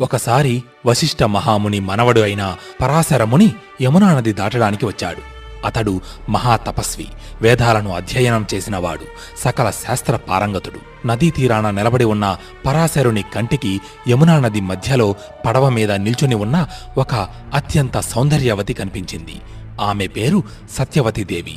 ఒకసారి 0.00 0.62
వశిష్ఠ 0.86 1.22
మహాముని 1.22 1.80
మనవడు 1.80 2.20
అయిన 2.20 2.56
పరాశరముని 2.82 3.52
యమునా 3.82 4.14
నది 4.14 4.32
దాటడానికి 4.32 4.86
వచ్చాడు. 4.86 5.34
అతడు 5.66 6.00
మహాతపస్వి 6.28 7.06
వేదాలను 7.42 7.90
అధ్యయనం 7.90 8.46
చేసినవాడు 8.54 9.04
సకల 9.38 9.70
శాస్త్ర 9.70 10.16
పారంగతుడు. 10.16 11.06
నదీ 11.06 11.30
తీరాన 11.30 11.70
నిలబడి 11.70 12.04
ఉన్న 12.04 12.36
పరాశరుని 12.66 13.24
కంటికి 13.34 13.80
యమునా 14.08 14.40
నది 14.40 14.60
మధ్యలో 14.60 15.14
పడవ 15.46 15.68
మీద 15.68 15.92
నిల్చుని 15.92 16.34
ఉన్న 16.34 16.66
ఒక 16.98 17.14
అత్యంత 17.54 17.98
సౌందర్యవతి 17.98 18.74
కనిపించింది. 18.74 19.40
ఆమె 19.80 20.06
పేరు 20.06 20.42
సత్యవతీదేవి 20.70 21.56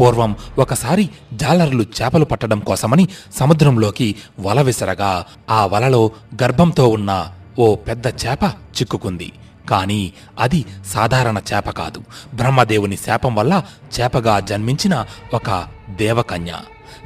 పూర్వం 0.00 0.36
ఒకసారి 0.58 1.10
జాలర్లు 1.34 1.82
చేపలు 1.82 2.24
పట్టడం 2.24 2.58
కోసమని 2.58 3.08
సముద్రంలోకి 3.40 4.14
వల 4.40 4.62
విసరగా 4.62 5.24
ఆ 5.50 5.66
వలలో 5.66 6.10
గర్భంతో 6.42 6.88
ఉన్న 6.88 7.32
ఓ 7.58 7.74
పెద్ద 7.74 8.06
చేప 8.06 8.44
చిక్కుకుంది. 8.44 9.32
కానీ 9.70 10.12
అది 10.38 10.64
సాధారణ 10.86 11.40
చేప 11.54 11.70
కాదు. 11.70 12.02
బ్రహ్మదేవుని 12.34 12.96
శాపం 12.96 13.34
వల్ల 13.34 13.62
చేపగా 14.00 14.40
జన్మించిన 14.40 15.06
ఒక 15.34 15.66
దేవకన్య. 15.90 16.54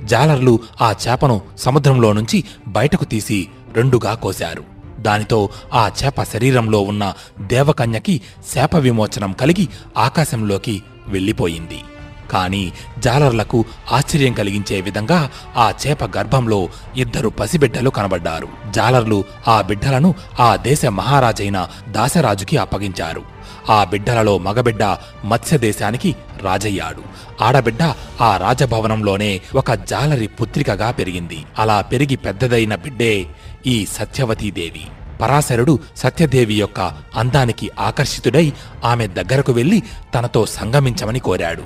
జాలర్లు 0.04 0.60
ఆ 0.80 0.94
చేపను 1.08 1.40
సముద్రంలో 1.58 2.12
నుంచి 2.12 2.44
బయటకు 2.68 3.04
తీసి 3.04 3.48
రెండుగా 3.74 4.14
కోశారు. 4.14 4.64
దానితో 5.00 5.48
ఆ 5.72 5.90
చేప 6.04 6.22
శరీరంలో 6.22 6.80
ఉన్న 6.80 7.14
దేవకన్యకి 7.40 8.20
శాప 8.54 8.76
విమోచనం 8.76 9.32
కలిగి 9.32 9.68
ఆకాశంలోకి 9.96 10.82
వెళ్ళిపోయింది. 11.06 11.80
కానీ 12.30 12.72
జాలర్లకు 12.98 13.64
ఆశ్చర్యం 13.92 14.32
కలిగించే 14.32 14.80
విధంగా 14.80 15.30
ఆ 15.56 15.72
చేప 15.86 16.04
గర్భంలో 16.04 16.68
ఇద్దరు 16.96 17.28
పసిబిడ్డలు 17.28 17.90
కనబడ్డారు. 17.90 18.48
జాలర్లు 18.70 19.24
ఆ 19.48 19.60
బిడ్డలను 19.60 20.14
ఆ 20.40 20.56
దేశ 20.56 20.84
మహారాజైన 20.86 21.68
దాసరాజుకి 21.88 22.56
అప్పగించారు. 22.56 23.22
ఆ 23.70 23.84
బిడ్డలలో 23.84 24.38
మగబిడ్డ 24.38 24.82
మత్స్య 25.24 25.58
దేశానికి 25.58 26.16
రాజయ్యాడు. 26.42 27.02
ఆడబిడ్డ 27.40 27.94
ఆ 28.20 28.36
రాజభవనంలోనే 28.36 29.40
ఒక 29.54 29.72
జాలరి 29.72 30.26
పుత్రికగా 30.26 30.90
పెరిగింది. 30.90 31.44
అలా 31.58 31.80
పెరిగి 31.80 32.16
పెద్దదైన 32.16 32.74
బిడ్డే 32.74 33.26
ఈ 33.66 33.86
సత్యవతీదేవి 33.86 34.86
పరాశరుడు 35.20 35.78
సత్యదేవి 35.96 36.54
యొక్క 36.54 36.92
అందానికి 37.16 37.70
ఆకర్షితుడై 37.80 38.52
ఆమె 38.84 39.06
దగ్గరకు 39.06 39.52
వెళ్ళి 39.52 39.82
తనతో 40.14 40.46
సంగమించమని 40.46 41.18
కోరాడు. 41.18 41.62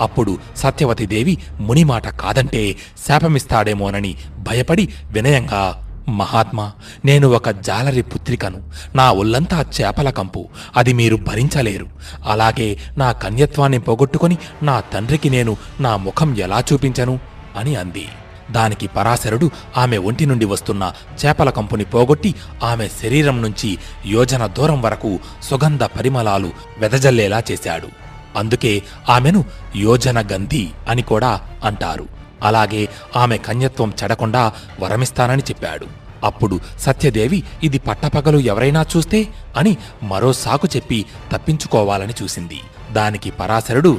అప్పుడు 0.00 0.38
సత్యవతిదేవి 0.56 1.38
ముని 1.60 1.84
మాట 1.84 2.08
కాదంటే 2.08 2.76
శాపమిస్తాడేమోనని 3.08 4.16
భయపడి 4.38 4.88
వినయంగా 5.04 5.82
మహాత్మా 6.08 6.72
నేను 7.04 7.28
ఒక 7.28 7.50
జాలరి 7.50 8.02
పుత్రికను. 8.02 8.62
నా 8.94 9.12
ఒళ్ళంతా 9.12 9.66
చేపల 9.80 10.10
కంపు. 10.10 10.48
అది 10.76 10.92
మీరు 10.92 11.16
భరించలేరు. 11.16 11.86
అలాగే 12.26 12.78
నా 12.98 13.12
కన్యత్వాన్ని 13.12 13.78
పోగొట్టుకొని 13.78 14.38
నా 14.62 14.80
తండ్రికి 14.80 15.30
నేను 15.30 15.56
నా 15.80 15.96
ముఖం 15.96 16.36
ఎలా 16.36 16.64
చూపించను? 16.72 17.18
అని 17.56 17.76
అంది. 17.76 18.08
దానికి 18.50 18.86
పరాశరుడు 18.86 19.50
ఆమె 19.76 19.96
ఒంటి 19.96 20.26
నుండి 20.26 20.44
వస్తున్న 20.44 20.92
చేపల 21.26 21.50
కంపుని 21.50 21.84
పోగొట్టి 21.84 22.34
ఆమె 22.62 22.88
శరీరం 22.88 23.42
నుంచి 23.42 23.78
యోజన 24.06 24.46
దూరం 24.46 24.82
వరకు 24.82 25.18
సుగంధ 25.42 25.82
పరిమళాలు 25.82 26.50
వెదజల్లేలా 26.78 27.42
చేశాడు. 27.52 27.88
అందుకే 28.36 28.82
ఆమెను 29.08 29.44
యోజన 29.76 30.24
గంధి 30.32 30.70
అని 30.88 31.02
కూడా 31.02 31.40
అంటారు. 31.64 32.06
అలాగే 32.42 32.88
ఆమె 33.16 33.38
కన్యత్వం 33.38 33.92
చెడకుండా 34.02 34.52
వరమిస్తానని 34.80 35.42
చెప్పాడు. 35.42 36.05
అప్పుడు 36.24 36.60
సత్యదేవి 36.78 37.42
ఇది 37.62 37.78
పట్టపగలు 37.78 38.38
ఎవరైనా 38.38 38.86
చూస్తే? 38.96 39.28
అని 39.56 39.76
మరో 40.02 40.32
సాకు 40.32 40.68
చెప్పి 40.76 41.04
తప్పించుకోవాలని 41.32 42.14
చూసింది. 42.22 42.60
దానికి 42.92 43.30
పరాశరుడు 43.30 43.98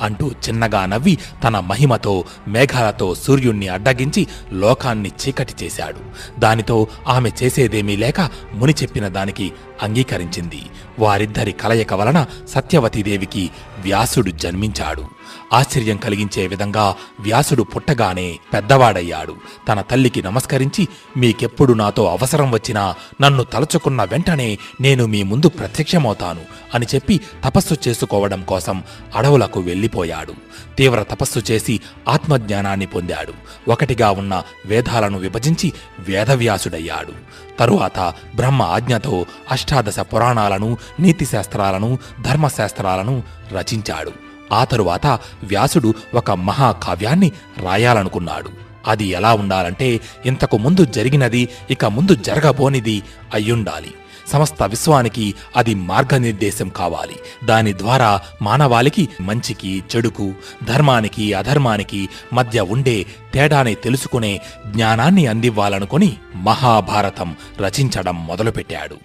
అంటూ 0.00 0.30
చిన్నగా 0.30 0.86
నవ్వి 0.86 1.18
తన 1.44 1.58
మహిమతో 1.60 2.24
మేఘాలతో 2.48 3.14
సూర్యుణ్ణి 3.14 3.68
అడ్డగించి 3.68 4.26
లోకాన్ని 4.52 5.08
చీకటి 5.08 5.64
చేశాడు 5.64 5.98
దానితో 6.38 6.86
ఆమె 7.08 7.30
చేసేదేమీ 7.42 7.96
లేక 7.96 8.30
ముని 8.52 8.72
చెప్పిన 8.72 9.08
దానికి 9.08 9.52
అంగీకరించింది 9.82 10.62
వారిద్దరి 10.98 11.52
కలయిక 11.52 11.94
వలన 11.94 12.26
సత్యవతీదేవికి 12.48 13.50
వ్యాసుడు 13.78 14.30
జన్మించాడు 14.30 15.17
ఆశ్చర్యం 15.52 15.96
కలిగించే 15.96 16.46
విధంగా 16.46 16.94
వ్యాసుడు 17.20 17.62
పుట్టగానే 17.62 18.38
పెద్దవాడయ్యాడు. 18.54 19.36
తన 19.68 19.80
తల్లికి 19.80 20.22
నమస్కరించి 20.22 20.88
మీకెప్పుడు 21.16 21.72
నాతో 21.72 22.06
అవసరం 22.06 22.50
వచ్చినా 22.50 22.94
నన్ను 23.20 23.44
తలచుకున్న 23.44 24.04
వెంటనే 24.04 24.58
నేను 24.80 25.06
మీ 25.06 25.22
ముందు 25.22 25.48
ప్రత్యక్షమవుతాను 25.48 26.40
అని 26.74 26.86
చెప్పి 26.94 27.20
తపస్సు 27.44 27.74
చేసుకోవడం 27.88 28.42
కోసం 28.42 28.82
అడవులకు 29.16 29.60
వెళ్ళిపోయాడు. 29.60 30.34
తీవ్ర 30.76 31.02
తపస్సు 31.02 31.38
చేసి 31.38 31.80
ఆత్మజ్ఞానాన్ని 32.08 32.86
పొందాడు. 32.86 33.32
ఒకటిగా 33.70 34.10
ఉన్న 34.10 34.42
వేదాలను 34.66 35.18
విభజించి 35.18 35.72
వేదవ్యాసుడయ్యాడు. 36.08 37.12
తరువాత 37.58 38.12
బ్రహ్మ 38.36 38.62
ఆజ్ఞతో 38.62 39.26
అష్టాదశ 39.50 40.00
పురాణాలను 40.00 40.78
నీతిశాస్త్రాలను 41.00 41.98
ధర్మశాస్త్రాలను 42.20 43.22
రచించాడు. 43.52 44.27
ఆ 44.52 44.64
తరువాత 44.64 45.06
వ్యాసుడు 45.42 45.94
ఒక 46.14 46.30
మహాకావ్యాన్ని 46.30 47.32
రాయాలనుకున్నాడు. 47.58 48.50
అది 48.86 49.04
ఎలా 49.04 49.34
ఉండాలంటే 49.34 50.00
ఇంతకు 50.26 50.58
ముందు 50.58 50.84
జరిగినది 50.84 51.48
ఇక 51.70 51.84
ముందు 51.84 52.14
జరగబోనిది 52.14 53.02
అయ్యుండాలి. 53.34 53.94
సమస్త 54.28 54.62
విశ్వానికి 54.62 55.34
అది 55.56 55.74
మార్గనిర్దేశం 55.74 56.68
కావాలి. 56.68 57.16
దాని 57.44 57.72
ద్వారా 57.72 58.20
మానవాళికి 58.42 59.08
మంచికి 59.20 59.84
చెడుకు 59.96 60.32
ధర్మానికి 60.64 61.32
అధర్మానికి 61.32 62.08
మధ్య 62.32 62.60
ఉండే 62.60 63.06
తేడాని 63.34 63.74
తెలుసుకునే 63.74 64.40
జ్ఞానాన్ని 64.66 65.26
అందివ్వాలనుకొని 65.26 66.16
మహాభారతం 66.36 67.36
రచించడం 67.60 68.26
మొదలుపెట్టాడు. 68.26 68.96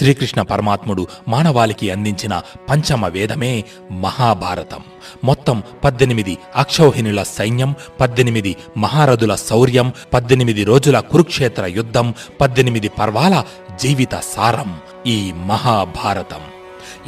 శ్రీకృష్ణ 0.00 0.42
పరమాత్ముడు 0.42 1.06
మానవాళికి 1.28 1.90
అందించిన 1.90 2.42
పంచమ 2.70 3.06
వేదమే 3.06 3.64
మహాభారతం. 3.90 4.80
మొత్తం 5.24 5.62
పద్దెనిమిది 5.84 6.38
అక్షౌహిణుల 6.56 7.22
సైన్యం 7.22 7.74
పద్దెనిమిది 8.00 8.56
మహారథుల 8.76 9.34
శౌర్యం 9.34 9.92
పద్దెనిమిది 10.14 10.64
రోజుల 10.64 11.00
కురుక్షేత్ర 11.00 11.66
యుద్ధం 11.66 12.14
పద్దెనిమిది 12.40 12.88
పర్వాల 12.88 13.44
జీవిత 13.82 14.14
సారం 14.14 14.80
ఈ 15.06 15.32
మహాభారతం. 15.32 16.40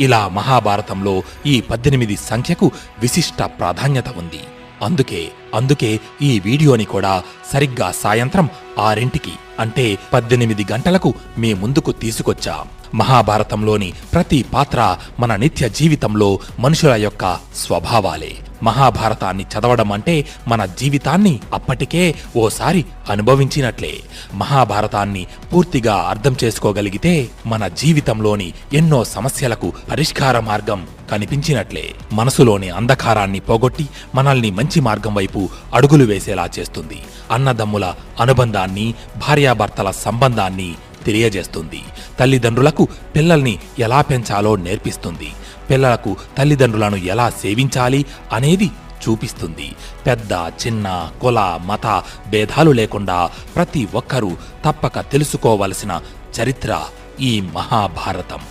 ఇలా 0.01 0.29
మహాభారతంలో 0.29 1.23
ఈ 1.47 1.61
పద్దెనిమిది 1.61 2.17
సంఖ్యకు 2.17 2.71
విశిష్ట 2.99 3.43
ప్రాధాన్యత 3.43 4.09
ఉంది. 4.09 4.41
అందుకే 4.83 5.29
అందుకే 5.55 6.01
ఈ 6.23 6.41
వీడియోని 6.41 6.85
కూడా 6.85 7.23
సరిగ్గా 7.53 7.93
సాయంత్రం 7.93 8.51
ఆరింటికి 8.79 9.33
అంటే 9.61 9.99
పద్దెనిమిది 10.13 10.67
గంటలకు 10.73 11.15
మీ 11.39 11.55
ముందుకు 11.55 11.93
తీసుకొచ్చాం. 11.93 12.82
మహాభారతంలోని 12.95 13.93
ప్రతి 14.13 14.45
పాత్ర 14.55 14.97
మన 15.21 15.37
నిత్య 15.37 15.69
జీవితంలో 15.69 16.39
మనుషుల 16.59 16.95
యొక్క 16.95 17.39
స్వభావాలే. 17.57 18.33
మహాభారతాన్ని 18.63 19.45
చదవడం 19.45 19.93
అంటే 19.93 20.27
మన 20.49 20.67
జీవితాన్ని 20.67 21.41
అప్పటికే 21.55 22.15
ఓసారి 22.37 22.85
అనుభవించినట్లే. 23.11 23.95
మహాభారతాన్ని 24.35 25.27
పూర్తిగా 25.53 25.95
అర్థం 25.95 26.37
చేసుకోగలిగితే 26.45 27.29
మన 27.47 27.69
జీవితంలోని 27.69 28.53
ఎన్నో 28.73 29.05
సమస్యలకు 29.05 29.73
పరిష్కార 29.91 30.41
మార్గం 30.41 30.87
కనిపించినట్లే. 31.11 31.85
మనసులోని 32.13 32.71
అంధకారాన్ని 32.71 33.41
పోగొట్టి 33.41 33.89
మనల్ని 34.15 34.51
మంచి 34.51 34.81
మార్గం 34.81 35.15
వైపు 35.15 35.49
అడుగులు 35.75 36.05
వేసేలా 36.05 36.49
చేస్తుంది. 36.59 36.99
అన్నదమ్ముల 37.31 37.95
అనుబంధాన్ని 38.21 38.95
భార్యాభర్తల 39.29 39.91
సంబంధాన్ని 39.91 40.75
తెలియజేస్తుంది. 41.07 41.81
తల్లిదండ్రులకు 42.21 42.89
పిల్లల్ని 43.17 43.59
ఎలా 43.79 44.01
పెంచాలో 44.01 44.57
నేర్పిస్తుంది. 44.57 45.31
పిల్లలకు 45.71 46.17
తల్లిదండ్రులను 46.39 46.97
ఎలా 46.97 47.31
సేవించాలి 47.31 48.07
అనేది 48.33 48.71
చూపిస్తుంది. 49.03 49.69
పెద్ద 50.07 50.33
చిన్న 50.33 51.13
కుల 51.23 51.39
మత 51.67 51.87
భేదాలు 52.31 52.71
లేకుండా 52.71 53.31
ప్రతి 53.55 53.89
ఒక్కరూ 53.95 54.33
తప్పక 54.65 55.01
తెలుసుకోవలసిన 55.01 56.01
చరిత్ర 56.37 56.81
ఈ 57.21 57.41
మహాభారతం. 57.41 58.43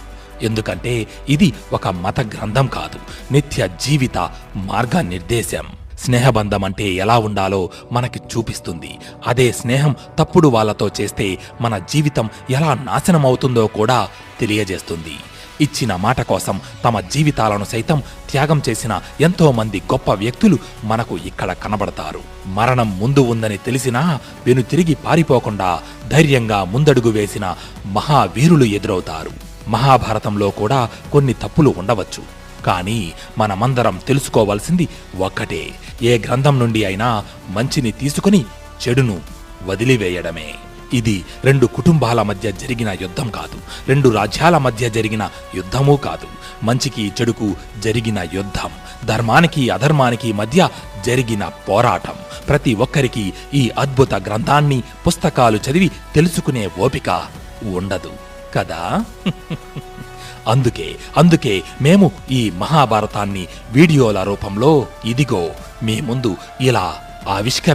ఎందుకంటే 0.41 1.07
ఇది 1.29 1.53
ఒక 1.73 1.87
మత 1.87 2.19
గ్రంథం 2.19 2.67
కాదు 2.67 2.99
నిత్య 3.33 3.69
జీవిత 3.81 4.17
మార్గనిర్దేశం. 4.55 5.67
స్నేహబంధం 6.05 6.63
అంటే 6.63 6.83
ఎలా 6.83 7.17
ఉండాలో 7.17 7.69
మనకి 7.91 8.19
చూపిస్తుంది. 8.19 8.97
అదే 9.27 9.51
స్నేహం 9.51 9.95
తప్పుడు 10.19 10.47
వాళ్ళతో 10.47 10.89
చేస్తే 11.01 11.37
మన 11.61 11.77
జీవితం 11.77 12.29
ఎలా 12.49 12.73
నాశనమవుతుందో 12.73 13.67
కూడా 13.67 14.09
తెలియజేస్తుంది. 14.39 15.15
ఇచ్చిన 15.61 15.95
మాట 15.95 16.21
కోసం 16.21 16.61
తమ 16.83 16.99
జీవితాలను 16.99 17.65
సైతం 17.65 18.03
త్యాగం 18.31 18.61
చేసిన 18.69 19.01
ఎంతో 19.21 19.51
మంది 19.51 19.79
గొప్ప 19.79 20.11
వ్యక్తులు 20.11 20.57
మనకు 20.83 21.17
ఇక్కడ 21.17 21.51
కనబడతారు. 21.51 22.21
మరణం 22.45 22.99
ముందు 22.99 23.19
ఉందని 23.19 23.57
తెలిసినా 23.57 24.19
వెను 24.45 24.61
తిరిగి 24.61 24.93
పారిపోకుండా 24.93 25.79
ధైర్యంగా 26.09 26.63
ముందడుగు 26.63 27.09
వేసిన 27.09 27.55
మహావీరులు 27.85 28.63
ఎదురవుతారు. 28.63 29.31
మహాభారతంలో 29.67 30.49
కూడా 30.49 30.89
కొన్ని 31.11 31.33
తప్పులు 31.33 31.73
ఉండవచ్చు. 31.77 32.40
కానీ 32.65 33.13
మనమందరం 33.37 33.99
తెలుసుకోవాల్సింది 34.07 34.87
ఒక్కటే. 35.17 35.69
ఏ 36.01 36.17
గ్రంథం 36.17 36.59
నుండి 36.59 36.85
అయినా 36.85 37.25
మంచిని 37.49 37.91
తీసుకుని 37.91 38.45
చెడును 38.87 39.19
వదిలివేయడమే. 39.65 40.53
ఇది 40.93 41.23
రెండు 41.43 41.65
కుటుంబాల 41.65 42.21
మధ్య 42.21 42.51
జరిగిన 42.51 42.95
యుద్ధం 43.01 43.29
కాదు. 43.29 43.87
రెండు 43.87 44.09
రాజ్యాల 44.09 44.57
మధ్య 44.57 44.89
జరిగిన 44.89 45.29
యుద్ధమూ 45.55 45.95
కాదు. 45.95 46.27
మంచికి 46.65 47.11
చెడుకు 47.21 47.53
జరిగిన 47.79 48.27
యుద్ధం. 48.33 48.69
ధర్మానికి 49.05 49.69
అధర్మానికి 49.69 50.33
మధ్య 50.33 50.69
జరిగిన 51.05 51.45
పోరాటం. 51.45 52.13
ప్రతి 52.47 52.73
ఒక్కరికి 52.73 53.33
ఈ 53.53 53.71
అద్భుత 53.79 54.13
గ్రంథాన్ని 54.13 54.83
పుస్తకాలు 55.07 55.57
చదివి 55.57 55.91
తెలుసుకునే 56.15 56.69
ఓపిక 56.79 57.27
ఉండదు. 57.75 58.30
కదా? 58.57 58.81
అందుకే 60.47 60.95
అందుకే 61.17 61.53
మేము 61.81 62.11
ఈ 62.31 62.51
మహాభారతాన్ని 62.57 63.47
వీడియోల 63.71 64.23
రూపంలో 64.23 64.71
ఇదిగో 65.05 65.43
మీ 65.83 66.01
ముందు 66.01 66.31
ఇలా 66.61 66.85
ఆవిష్కరి 67.27 67.69